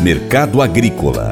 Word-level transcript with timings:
Mercado 0.00 0.62
Agrícola 0.62 1.30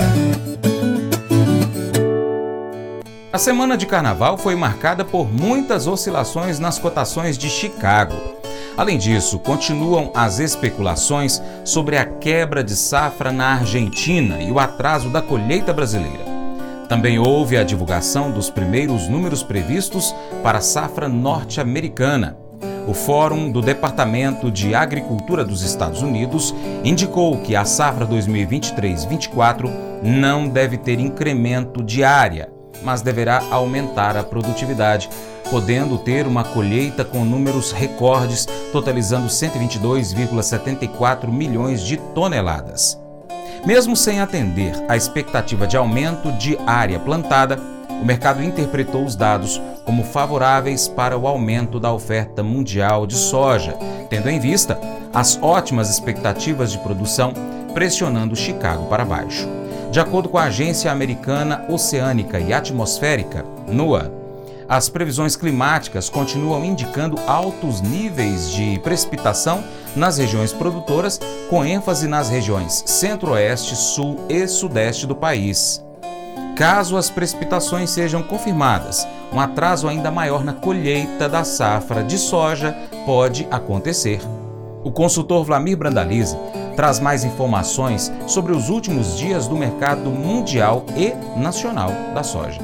A 3.36 3.38
semana 3.38 3.76
de 3.76 3.84
carnaval 3.84 4.38
foi 4.38 4.54
marcada 4.54 5.04
por 5.04 5.30
muitas 5.30 5.87
oscilações 5.87 6.59
nas 6.59 6.79
cotações 6.79 7.37
de 7.37 7.51
Chicago. 7.51 8.17
Além 8.77 8.96
disso, 8.96 9.38
continuam 9.38 10.11
as 10.14 10.38
especulações 10.38 11.43
sobre 11.64 11.98
a 11.98 12.06
quebra 12.06 12.64
de 12.64 12.74
safra 12.74 13.30
na 13.30 13.55
Argentina 13.55 14.41
e 14.41 14.51
o 14.51 14.59
atraso 14.59 15.11
da 15.11 15.21
colheita 15.21 15.73
brasileira. 15.73 16.25
Também 16.89 17.19
houve 17.19 17.57
a 17.57 17.65
divulgação 17.65 18.31
dos 18.31 18.49
primeiros 18.49 19.09
números 19.09 19.43
previstos 19.43 20.15
para 20.43 20.59
a 20.59 20.63
safra 20.63 21.09
norte-americana. 21.09 22.39
O 22.87 22.95
Fórum 22.95 23.50
do 23.50 23.61
Departamento 23.61 24.50
de 24.50 24.75
Agricultura 24.75 25.45
dos 25.45 25.62
Estados 25.62 26.03
Unidos 26.03 26.55
indicou 26.85 27.39
que 27.39 27.57
a 27.57 27.64
safra 27.64 28.07
2023-24 28.07 29.71
não 30.03 30.49
deve 30.49 30.76
ter 30.76 31.00
incremento 31.00 31.82
de 31.82 32.04
área 32.04 32.56
mas 32.82 33.02
deverá 33.02 33.42
aumentar 33.50 34.16
a 34.16 34.22
produtividade, 34.22 35.10
podendo 35.50 35.98
ter 35.98 36.24
uma 36.26 36.45
colheita 36.45 37.04
com 37.04 37.24
números 37.24 37.72
recordes, 37.72 38.46
totalizando 38.72 39.26
122,74 39.28 41.28
milhões 41.28 41.82
de 41.82 41.96
toneladas. 41.96 43.00
Mesmo 43.64 43.96
sem 43.96 44.20
atender 44.20 44.74
à 44.88 44.96
expectativa 44.96 45.66
de 45.66 45.76
aumento 45.76 46.30
de 46.32 46.56
área 46.66 47.00
plantada, 47.00 47.59
o 48.00 48.05
mercado 48.05 48.42
interpretou 48.42 49.05
os 49.05 49.16
dados 49.16 49.60
como 49.84 50.04
favoráveis 50.04 50.88
para 50.88 51.16
o 51.16 51.27
aumento 51.27 51.78
da 51.78 51.92
oferta 51.92 52.42
mundial 52.42 53.06
de 53.06 53.14
soja, 53.14 53.74
tendo 54.10 54.28
em 54.28 54.38
vista 54.38 54.78
as 55.12 55.38
ótimas 55.41 55.91
expectativas 55.91 56.73
de 56.73 56.78
produção 56.78 57.32
pressionando 57.73 58.34
Chicago 58.34 58.87
para 58.87 59.04
baixo. 59.04 59.48
De 59.90 60.01
acordo 60.01 60.28
com 60.28 60.38
a 60.38 60.45
Agência 60.45 60.90
Americana 60.90 61.65
Oceânica 61.68 62.38
e 62.40 62.52
Atmosférica, 62.52 63.45
NOAA, 63.68 64.13
as 64.69 64.89
previsões 64.89 65.37
climáticas 65.37 66.11
continuam 66.11 66.65
indicando 66.65 67.17
altos 67.27 67.81
níveis 67.81 68.51
de 68.51 68.81
precipitação 68.81 69.63
nas 69.95 70.19
regiões 70.19 70.53
produtoras, 70.53 71.20
com 71.48 71.65
ênfase 71.65 72.09
nas 72.09 72.29
regiões 72.29 72.83
centro-oeste, 72.85 73.77
sul 73.77 74.19
e 74.29 74.47
sudeste 74.48 75.07
do 75.07 75.15
país. 75.15 75.86
Caso 76.57 76.97
as 76.97 77.11
precipitações 77.11 77.91
sejam 77.91 78.23
confirmadas, 78.23 79.07
um 79.31 79.39
atraso 79.39 79.87
ainda 79.87 80.11
maior 80.11 80.43
na 80.43 80.55
colheita 80.55 81.29
da 81.29 81.45
safra 81.45 82.03
de 82.03 82.17
soja 82.17 82.75
pode 83.05 83.47
acontecer. 83.51 84.21
O 84.83 84.91
consultor 84.91 85.45
Vlamir 85.45 85.77
Brandalize 85.77 86.35
traz 86.75 86.98
mais 86.98 87.25
informações 87.25 88.11
sobre 88.27 88.53
os 88.53 88.71
últimos 88.71 89.19
dias 89.19 89.47
do 89.47 89.55
mercado 89.55 90.09
mundial 90.09 90.87
e 90.97 91.13
nacional 91.39 91.91
da 92.15 92.23
soja. 92.23 92.61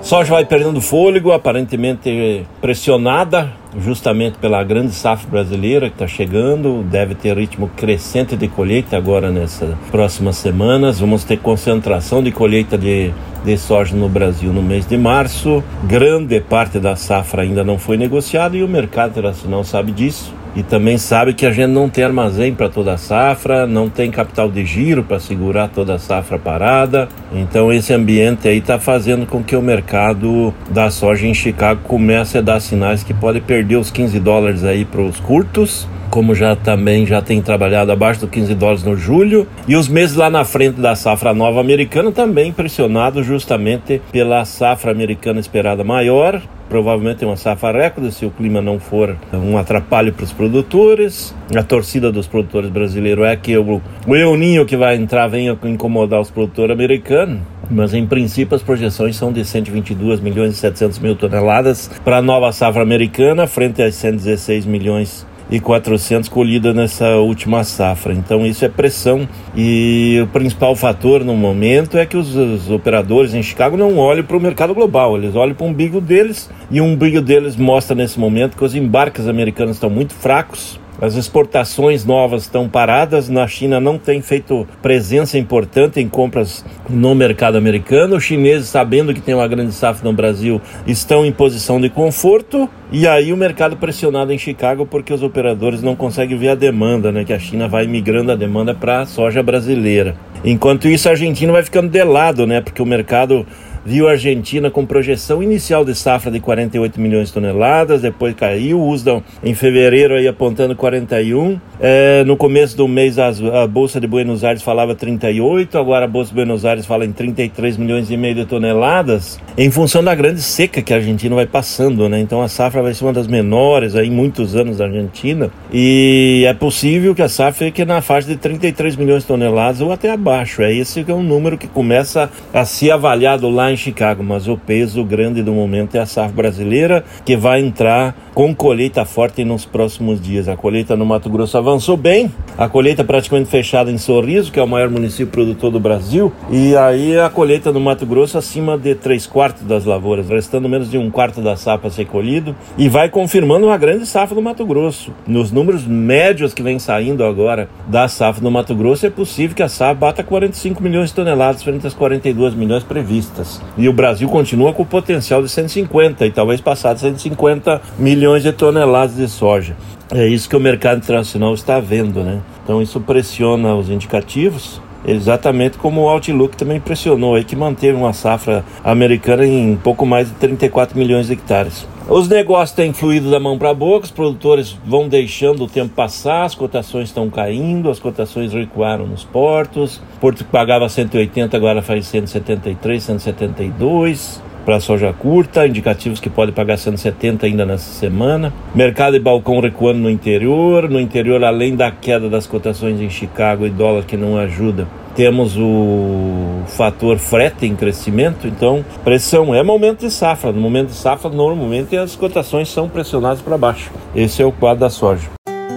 Soja 0.00 0.32
vai 0.32 0.44
perdendo 0.44 0.80
fôlego, 0.80 1.32
aparentemente 1.32 2.46
pressionada 2.60 3.52
justamente 3.80 4.38
pela 4.38 4.62
grande 4.62 4.92
safra 4.92 5.30
brasileira 5.30 5.88
que 5.88 5.94
está 5.94 6.06
chegando, 6.06 6.82
deve 6.82 7.14
ter 7.14 7.36
ritmo 7.36 7.68
crescente 7.76 8.36
de 8.36 8.48
colheita 8.48 8.96
agora 8.96 9.30
nessas 9.30 9.74
próximas 9.90 10.36
semanas. 10.36 11.00
Vamos 11.00 11.24
ter 11.24 11.38
concentração 11.38 12.22
de 12.22 12.30
colheita 12.30 12.78
de, 12.78 13.12
de 13.44 13.58
soja 13.58 13.96
no 13.96 14.08
Brasil 14.08 14.52
no 14.52 14.62
mês 14.62 14.86
de 14.86 14.96
março. 14.96 15.62
Grande 15.84 16.40
parte 16.40 16.78
da 16.78 16.96
safra 16.96 17.42
ainda 17.42 17.64
não 17.64 17.78
foi 17.78 17.96
negociada 17.96 18.56
e 18.56 18.62
o 18.62 18.68
mercado 18.68 19.10
internacional 19.10 19.64
sabe 19.64 19.92
disso 19.92 20.32
e 20.56 20.62
também 20.62 20.96
sabe 20.98 21.34
que 21.34 21.44
a 21.44 21.50
gente 21.50 21.70
não 21.70 21.88
tem 21.88 22.04
armazém 22.04 22.54
para 22.54 22.68
toda 22.68 22.94
a 22.94 22.96
safra, 22.96 23.66
não 23.66 23.88
tem 23.88 24.10
capital 24.10 24.50
de 24.50 24.64
giro 24.64 25.02
para 25.02 25.18
segurar 25.18 25.68
toda 25.68 25.94
a 25.94 25.98
safra 25.98 26.38
parada. 26.38 27.08
Então 27.32 27.72
esse 27.72 27.92
ambiente 27.92 28.46
aí 28.46 28.58
está 28.58 28.78
fazendo 28.78 29.26
com 29.26 29.42
que 29.42 29.56
o 29.56 29.62
mercado 29.62 30.54
da 30.70 30.90
soja 30.90 31.26
em 31.26 31.34
Chicago 31.34 31.80
comece 31.84 32.38
a 32.38 32.40
dar 32.40 32.60
sinais 32.60 33.02
que 33.02 33.12
pode 33.12 33.40
perder 33.40 33.76
os 33.76 33.90
15 33.90 34.20
dólares 34.20 34.64
aí 34.64 34.84
para 34.84 35.02
os 35.02 35.18
curtos 35.20 35.88
como 36.14 36.32
já 36.32 36.54
também 36.54 37.04
já 37.04 37.20
tem 37.20 37.42
trabalhado 37.42 37.90
abaixo 37.90 38.20
dos 38.20 38.30
15 38.30 38.54
dólares 38.54 38.84
no 38.84 38.96
julho, 38.96 39.48
e 39.66 39.74
os 39.74 39.88
meses 39.88 40.14
lá 40.14 40.30
na 40.30 40.44
frente 40.44 40.80
da 40.80 40.94
safra 40.94 41.34
nova 41.34 41.60
americana 41.60 42.12
também 42.12 42.52
pressionado 42.52 43.20
justamente 43.24 44.00
pela 44.12 44.44
safra 44.44 44.92
americana 44.92 45.40
esperada 45.40 45.82
maior, 45.82 46.40
provavelmente 46.68 47.24
uma 47.24 47.36
safra 47.36 47.72
recorde 47.72 48.12
se 48.12 48.24
o 48.24 48.30
clima 48.30 48.60
não 48.60 48.78
for 48.78 49.16
um 49.32 49.56
atrapalho 49.56 50.12
para 50.12 50.24
os 50.24 50.32
produtores. 50.32 51.34
A 51.54 51.62
torcida 51.62 52.10
dos 52.10 52.26
produtores 52.26 52.70
brasileiros 52.70 53.24
é 53.26 53.36
que 53.36 53.56
o, 53.56 53.80
o 54.06 54.16
euninho 54.16 54.66
que 54.66 54.76
vai 54.76 54.96
entrar 54.96 55.26
venha 55.28 55.58
incomodar 55.64 56.20
os 56.20 56.30
produtores 56.30 56.72
americanos. 56.72 57.40
Mas 57.70 57.94
em 57.94 58.06
princípio 58.06 58.54
as 58.54 58.62
projeções 58.62 59.16
são 59.16 59.32
de 59.32 59.44
122 59.44 60.20
milhões 60.20 60.52
e 60.52 60.56
700 60.56 60.98
mil 60.98 61.16
toneladas 61.16 61.90
para 62.04 62.18
a 62.18 62.22
nova 62.22 62.52
safra 62.52 62.82
americana, 62.82 63.46
frente 63.46 63.82
às 63.82 63.94
116 63.94 64.66
milhões 64.66 65.26
e 65.50 65.60
400 65.60 66.28
colhida 66.28 66.72
nessa 66.72 67.16
última 67.16 67.64
safra. 67.64 68.12
Então 68.12 68.46
isso 68.46 68.64
é 68.64 68.68
pressão 68.68 69.28
e 69.54 70.20
o 70.22 70.26
principal 70.28 70.74
fator 70.74 71.24
no 71.24 71.34
momento 71.34 71.98
é 71.98 72.06
que 72.06 72.16
os, 72.16 72.34
os 72.34 72.70
operadores 72.70 73.34
em 73.34 73.42
Chicago 73.42 73.76
não 73.76 73.98
olham 73.98 74.24
para 74.24 74.36
o 74.36 74.40
mercado 74.40 74.74
global, 74.74 75.16
eles 75.16 75.34
olham 75.34 75.54
para 75.54 75.66
o 75.66 75.68
umbigo 75.68 76.00
deles 76.00 76.50
e 76.70 76.80
o 76.80 76.84
umbigo 76.84 77.20
deles 77.20 77.56
mostra 77.56 77.94
nesse 77.94 78.18
momento 78.18 78.56
que 78.56 78.64
os 78.64 78.74
embarques 78.74 79.28
americanos 79.28 79.76
estão 79.76 79.90
muito 79.90 80.14
fracos 80.14 80.78
as 81.00 81.16
exportações 81.16 82.04
novas 82.04 82.42
estão 82.42 82.68
paradas. 82.68 83.28
Na 83.28 83.46
China 83.46 83.80
não 83.80 83.98
tem 83.98 84.22
feito 84.22 84.66
presença 84.80 85.38
importante 85.38 86.00
em 86.00 86.08
compras 86.08 86.64
no 86.88 87.14
mercado 87.14 87.58
americano. 87.58 88.16
Os 88.16 88.24
chineses, 88.24 88.68
sabendo 88.68 89.12
que 89.12 89.20
tem 89.20 89.34
uma 89.34 89.48
grande 89.48 89.72
safra 89.72 90.08
no 90.08 90.14
Brasil, 90.14 90.60
estão 90.86 91.24
em 91.26 91.32
posição 91.32 91.80
de 91.80 91.88
conforto. 91.88 92.68
E 92.92 93.06
aí 93.08 93.32
o 93.32 93.36
mercado 93.36 93.76
pressionado 93.76 94.32
em 94.32 94.38
Chicago 94.38 94.86
porque 94.86 95.12
os 95.12 95.22
operadores 95.22 95.82
não 95.82 95.96
conseguem 95.96 96.38
ver 96.38 96.50
a 96.50 96.54
demanda, 96.54 97.10
né? 97.10 97.24
Que 97.24 97.32
a 97.32 97.38
China 97.38 97.68
vai 97.68 97.86
migrando 97.86 98.32
a 98.32 98.36
demanda 98.36 98.74
para 98.74 99.00
a 99.00 99.06
soja 99.06 99.42
brasileira. 99.42 100.14
Enquanto 100.44 100.88
isso, 100.88 101.08
a 101.08 101.12
Argentina 101.12 101.52
vai 101.52 101.62
ficando 101.62 101.88
de 101.88 102.04
lado, 102.04 102.46
né? 102.46 102.60
Porque 102.60 102.82
o 102.82 102.86
mercado 102.86 103.46
viu 103.84 104.08
a 104.08 104.12
Argentina 104.12 104.70
com 104.70 104.86
projeção 104.86 105.42
inicial 105.42 105.84
de 105.84 105.94
safra 105.94 106.30
de 106.30 106.40
48 106.40 107.00
milhões 107.00 107.28
de 107.28 107.34
toneladas, 107.34 108.02
depois 108.02 108.34
caiu, 108.34 108.80
o 108.80 108.88
USDA 108.88 109.22
em 109.42 109.54
fevereiro 109.54 110.14
aí 110.14 110.26
apontando 110.26 110.74
41. 110.74 111.60
É, 111.86 112.24
no 112.24 112.34
começo 112.34 112.74
do 112.74 112.88
mês 112.88 113.18
a, 113.18 113.28
a 113.28 113.66
Bolsa 113.66 114.00
de 114.00 114.06
Buenos 114.06 114.42
Aires 114.42 114.62
falava 114.62 114.94
38, 114.94 115.76
agora 115.76 116.06
a 116.06 116.08
Bolsa 116.08 116.30
de 116.30 116.36
Buenos 116.36 116.64
Aires 116.64 116.86
fala 116.86 117.04
em 117.04 117.12
33 117.12 117.76
milhões 117.76 118.10
e 118.10 118.16
meio 118.16 118.34
de 118.34 118.46
toneladas, 118.46 119.38
em 119.54 119.70
função 119.70 120.02
da 120.02 120.14
grande 120.14 120.40
seca 120.40 120.80
que 120.80 120.94
a 120.94 120.96
Argentina 120.96 121.34
vai 121.34 121.44
passando, 121.44 122.08
né? 122.08 122.18
Então 122.20 122.40
a 122.40 122.48
safra 122.48 122.80
vai 122.80 122.94
ser 122.94 123.04
uma 123.04 123.12
das 123.12 123.26
menores 123.26 123.94
aí 123.94 124.08
em 124.08 124.10
muitos 124.10 124.56
anos 124.56 124.78
da 124.78 124.86
Argentina 124.86 125.50
e 125.70 126.44
é 126.48 126.54
possível 126.54 127.14
que 127.14 127.20
a 127.20 127.28
safra 127.28 127.66
fique 127.66 127.84
na 127.84 128.00
faixa 128.00 128.28
de 128.28 128.36
33 128.36 128.96
milhões 128.96 129.20
de 129.20 129.28
toneladas 129.28 129.82
ou 129.82 129.92
até 129.92 130.10
abaixo. 130.10 130.62
É 130.62 130.72
esse 130.72 131.04
que 131.04 131.10
é 131.10 131.14
um 131.14 131.22
número 131.22 131.58
que 131.58 131.66
começa 131.66 132.30
a 132.54 132.64
ser 132.64 132.92
avaliado 132.92 133.50
lá 133.50 133.70
em 133.70 133.76
Chicago, 133.76 134.24
mas 134.24 134.48
o 134.48 134.56
peso 134.56 135.04
grande 135.04 135.42
do 135.42 135.52
momento 135.52 135.96
é 135.96 135.98
a 135.98 136.06
safra 136.06 136.34
brasileira, 136.34 137.04
que 137.26 137.36
vai 137.36 137.60
entrar 137.60 138.23
com 138.34 138.52
colheita 138.52 139.04
forte 139.04 139.44
nos 139.44 139.64
próximos 139.64 140.20
dias. 140.20 140.48
A 140.48 140.56
colheita 140.56 140.96
no 140.96 141.06
Mato 141.06 141.30
Grosso 141.30 141.56
avançou 141.56 141.96
bem, 141.96 142.30
a 142.58 142.68
colheita 142.68 143.04
praticamente 143.04 143.48
fechada 143.48 143.90
em 143.90 143.96
Sorriso, 143.96 144.50
que 144.50 144.58
é 144.58 144.62
o 144.62 144.66
maior 144.66 144.90
município 144.90 145.28
produtor 145.28 145.70
do 145.70 145.78
Brasil, 145.78 146.32
e 146.50 146.76
aí 146.76 147.16
a 147.16 147.30
colheita 147.30 147.70
no 147.70 147.78
Mato 147.78 148.04
Grosso 148.04 148.36
acima 148.36 148.76
de 148.76 148.94
três 148.96 149.24
quartos 149.24 149.62
das 149.62 149.84
lavouras, 149.84 150.28
restando 150.28 150.68
menos 150.68 150.90
de 150.90 150.98
um 150.98 151.10
quarto 151.10 151.40
da 151.40 151.56
safra 151.56 151.86
a 151.86 151.90
ser 151.90 152.06
colhido, 152.06 152.56
e 152.76 152.88
vai 152.88 153.08
confirmando 153.08 153.66
uma 153.66 153.76
grande 153.76 154.04
safra 154.04 154.34
do 154.34 154.42
Mato 154.42 154.66
Grosso. 154.66 155.12
Nos 155.26 155.52
números 155.52 155.86
médios 155.86 156.52
que 156.52 156.62
vem 156.62 156.80
saindo 156.80 157.24
agora 157.24 157.68
da 157.86 158.08
safra 158.08 158.42
do 158.42 158.50
Mato 158.50 158.74
Grosso, 158.74 159.06
é 159.06 159.10
possível 159.10 159.54
que 159.54 159.62
a 159.62 159.68
safra 159.68 159.94
bata 159.94 160.24
45 160.24 160.82
milhões 160.82 161.10
de 161.10 161.14
toneladas 161.14 161.62
frente 161.62 161.86
às 161.86 161.94
42 161.94 162.54
milhões 162.54 162.82
previstas. 162.82 163.62
E 163.78 163.88
o 163.88 163.92
Brasil 163.92 164.28
continua 164.28 164.72
com 164.72 164.82
o 164.82 164.86
potencial 164.86 165.40
de 165.40 165.48
150 165.48 166.26
e 166.26 166.32
talvez 166.32 166.60
passar 166.60 166.94
de 166.94 167.00
150 167.00 167.80
milhões 167.96 168.23
de 168.42 168.52
toneladas 168.52 169.16
de 169.16 169.28
soja. 169.28 169.76
É 170.12 170.26
isso 170.26 170.48
que 170.48 170.56
o 170.56 170.60
mercado 170.60 170.98
internacional 170.98 171.54
está 171.54 171.78
vendo, 171.78 172.22
né? 172.22 172.40
Então 172.62 172.80
isso 172.80 173.00
pressiona 173.00 173.74
os 173.74 173.90
indicativos, 173.90 174.80
exatamente 175.06 175.76
como 175.76 176.02
o 176.02 176.08
Outlook 176.08 176.56
também 176.56 176.80
pressionou 176.80 177.34
aí 177.34 177.44
que 177.44 177.54
manteve 177.54 177.96
uma 177.96 178.12
safra 178.12 178.64
americana 178.82 179.46
em 179.46 179.76
pouco 179.76 180.06
mais 180.06 180.28
de 180.28 180.34
34 180.34 180.98
milhões 180.98 181.26
de 181.26 181.34
hectares. 181.34 181.86
Os 182.08 182.28
negócios 182.28 182.76
têm 182.76 182.92
fluído 182.92 183.30
da 183.30 183.40
mão 183.40 183.58
para 183.58 183.70
a 183.70 183.74
boca, 183.74 184.04
os 184.04 184.10
produtores 184.10 184.76
vão 184.84 185.08
deixando 185.08 185.64
o 185.64 185.68
tempo 185.68 185.94
passar, 185.94 186.44
as 186.44 186.54
cotações 186.54 187.08
estão 187.08 187.30
caindo, 187.30 187.90
as 187.90 187.98
cotações 187.98 188.52
recuaram 188.52 189.06
nos 189.06 189.24
portos. 189.24 190.02
Porto 190.20 190.44
que 190.44 190.50
pagava 190.50 190.88
180 190.88 191.56
agora 191.56 191.80
faz 191.80 192.06
173, 192.06 193.02
172. 193.02 194.42
Para 194.64 194.80
soja 194.80 195.12
curta, 195.12 195.66
indicativos 195.66 196.20
que 196.20 196.30
pode 196.30 196.52
pagar 196.52 196.76
170 196.76 197.46
ainda 197.46 197.66
nessa 197.66 197.92
semana. 197.92 198.52
Mercado 198.74 199.12
de 199.14 199.20
balcão 199.20 199.60
recuando 199.60 200.00
no 200.00 200.10
interior, 200.10 200.88
no 200.88 200.98
interior 200.98 201.44
além 201.44 201.76
da 201.76 201.90
queda 201.90 202.28
das 202.28 202.46
cotações 202.46 203.00
em 203.00 203.10
Chicago 203.10 203.66
e 203.66 203.70
dólar 203.70 204.04
que 204.04 204.16
não 204.16 204.36
ajuda. 204.38 204.88
Temos 205.14 205.56
o 205.56 206.62
fator 206.66 207.18
frete 207.18 207.66
em 207.66 207.76
crescimento, 207.76 208.48
então 208.48 208.84
pressão 209.04 209.54
é 209.54 209.62
momento 209.62 210.00
de 210.00 210.10
safra. 210.10 210.50
No 210.50 210.60
momento 210.60 210.88
de 210.88 210.96
safra, 210.96 211.30
normalmente 211.30 211.96
as 211.96 212.16
cotações 212.16 212.68
são 212.68 212.88
pressionadas 212.88 213.40
para 213.40 213.56
baixo. 213.56 213.92
Esse 214.14 214.42
é 214.42 214.44
o 214.44 214.50
quadro 214.50 214.80
da 214.80 214.90
soja. 214.90 215.30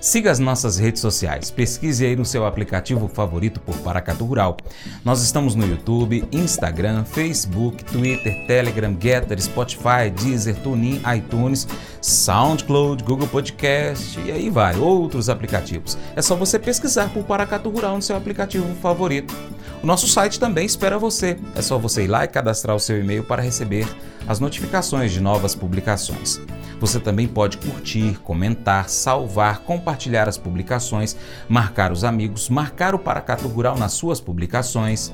Siga 0.00 0.30
as 0.30 0.38
nossas 0.38 0.76
redes 0.76 1.00
sociais, 1.00 1.50
pesquise 1.50 2.04
aí 2.04 2.14
no 2.14 2.24
seu 2.24 2.46
aplicativo 2.46 3.08
favorito 3.08 3.58
por 3.60 3.76
Paracatu 3.78 4.24
Rural. 4.24 4.56
Nós 5.04 5.22
estamos 5.22 5.54
no 5.54 5.66
YouTube, 5.66 6.24
Instagram, 6.30 7.04
Facebook, 7.04 7.82
Twitter, 7.84 8.46
Telegram, 8.46 8.96
Getter, 9.00 9.40
Spotify, 9.40 10.10
Deezer, 10.14 10.54
TuneIn, 10.56 11.00
iTunes, 11.16 11.66
SoundCloud, 12.02 13.02
Google 13.02 13.26
Podcast 13.26 14.20
e 14.20 14.30
aí 14.30 14.50
vai, 14.50 14.76
outros 14.76 15.28
aplicativos. 15.28 15.96
É 16.14 16.20
só 16.20 16.36
você 16.36 16.58
pesquisar 16.58 17.08
por 17.08 17.24
Paracatu 17.24 17.70
Rural 17.70 17.96
no 17.96 18.02
seu 18.02 18.16
aplicativo 18.16 18.74
favorito. 18.76 19.34
O 19.82 19.86
nosso 19.86 20.08
site 20.08 20.40
também 20.40 20.66
espera 20.66 20.98
você. 20.98 21.38
É 21.54 21.62
só 21.62 21.78
você 21.78 22.04
ir 22.04 22.08
lá 22.08 22.24
e 22.24 22.28
cadastrar 22.28 22.74
o 22.74 22.80
seu 22.80 22.98
e-mail 22.98 23.22
para 23.22 23.42
receber 23.42 23.86
as 24.26 24.40
notificações 24.40 25.12
de 25.12 25.20
novas 25.20 25.54
publicações. 25.54 26.40
Você 26.80 27.00
também 27.00 27.26
pode 27.26 27.56
curtir, 27.58 28.18
comentar, 28.22 28.88
salvar, 28.88 29.60
compartilhar 29.60 30.28
as 30.28 30.36
publicações, 30.36 31.16
marcar 31.48 31.90
os 31.90 32.04
amigos, 32.04 32.50
marcar 32.50 32.94
o 32.94 32.98
Paracato 32.98 33.48
Rural 33.48 33.78
nas 33.78 33.92
suas 33.92 34.20
publicações. 34.20 35.12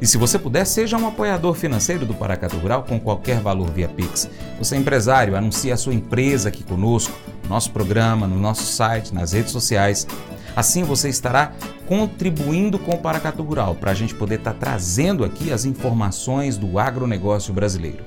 E 0.00 0.06
se 0.06 0.18
você 0.18 0.38
puder, 0.38 0.66
seja 0.66 0.98
um 0.98 1.08
apoiador 1.08 1.54
financeiro 1.54 2.04
do 2.04 2.14
Paracato 2.14 2.56
Rural 2.56 2.84
com 2.84 3.00
qualquer 3.00 3.40
valor 3.40 3.70
via 3.70 3.88
Pix. 3.88 4.28
Você 4.58 4.76
é 4.76 4.78
empresário, 4.78 5.36
anuncie 5.36 5.72
a 5.72 5.76
sua 5.76 5.94
empresa 5.94 6.48
aqui 6.48 6.62
conosco, 6.62 7.16
no 7.44 7.48
nosso 7.48 7.70
programa, 7.70 8.26
no 8.26 8.38
nosso 8.38 8.64
site, 8.64 9.14
nas 9.14 9.32
redes 9.32 9.50
sociais. 9.50 10.06
Assim 10.56 10.82
você 10.84 11.08
estará 11.08 11.52
contribuindo 11.86 12.78
com 12.78 12.92
o 12.92 12.98
Paracato 12.98 13.42
Rural 13.42 13.74
para 13.74 13.90
a 13.90 13.94
gente 13.94 14.14
poder 14.14 14.36
estar 14.36 14.52
tá 14.52 14.58
trazendo 14.58 15.24
aqui 15.24 15.52
as 15.52 15.64
informações 15.64 16.56
do 16.56 16.78
agronegócio 16.78 17.52
brasileiro. 17.52 18.04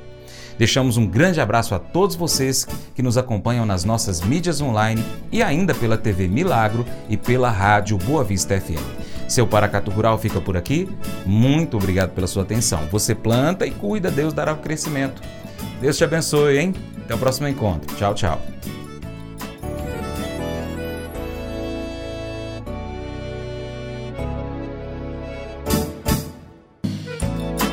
Deixamos 0.58 0.98
um 0.98 1.06
grande 1.06 1.40
abraço 1.40 1.76
a 1.76 1.80
todos 1.80 2.16
vocês 2.16 2.68
que 2.96 3.04
nos 3.04 3.18
acompanham 3.18 3.66
nas 3.66 3.84
nossas 3.84 4.22
mídias 4.22 4.60
online 4.60 5.04
e 5.32 5.44
ainda 5.44 5.74
pela 5.76 5.98
TV 5.98 6.28
Milagro 6.28 6.86
e 7.08 7.16
pela 7.16 7.52
rádio 7.52 7.98
Boa 7.98 8.24
Vista 8.24 8.60
FM. 8.60 8.82
Seu 9.28 9.46
Paracato 9.46 9.92
Rural 9.92 10.18
fica 10.18 10.42
por 10.42 10.58
aqui. 10.58 10.90
Muito 11.26 11.78
obrigado 11.78 12.12
pela 12.12 12.28
sua 12.28 12.44
atenção. 12.44 12.88
Você 12.92 13.14
planta 13.14 13.68
e 13.68 13.72
cuida, 13.72 14.10
Deus 14.10 14.34
dará 14.34 14.54
o 14.54 14.58
crescimento. 14.58 15.22
Deus 15.82 15.98
te 15.98 16.04
abençoe, 16.04 16.58
hein? 16.58 16.74
Até 17.04 17.14
o 17.14 17.18
próximo 17.18 17.48
encontro. 17.48 17.94
Tchau, 17.96 18.16
tchau. 18.16 18.42